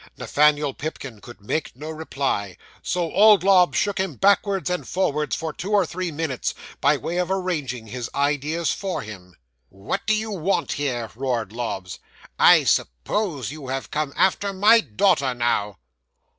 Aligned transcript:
'Nathaniel 0.17 0.73
Pipkin 0.73 1.21
could 1.21 1.41
make 1.41 1.75
no 1.75 1.91
reply, 1.91 2.57
so 2.81 3.11
old 3.13 3.43
Lobbs 3.43 3.77
shook 3.77 3.99
him 3.99 4.15
backwards 4.15 4.67
and 4.67 4.87
forwards, 4.87 5.35
for 5.35 5.53
two 5.53 5.69
or 5.73 5.85
three 5.85 6.11
minutes, 6.11 6.55
by 6.79 6.97
way 6.97 7.17
of 7.17 7.29
arranging 7.29 7.85
his 7.85 8.09
ideas 8.15 8.71
for 8.71 9.03
him. 9.03 9.35
'"What 9.69 10.01
do 10.07 10.15
you 10.15 10.31
want 10.31 10.71
here?" 10.71 11.11
roared 11.15 11.51
Lobbs; 11.53 11.99
"I 12.39 12.63
suppose 12.63 13.51
you 13.51 13.67
have 13.67 13.91
come 13.91 14.11
after 14.15 14.51
my 14.53 14.79
daughter, 14.79 15.35
now!" 15.35 15.77